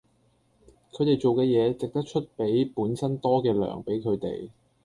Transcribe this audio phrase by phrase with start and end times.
[0.93, 4.49] 佢地做既野值得岀比本身多既糧比佢地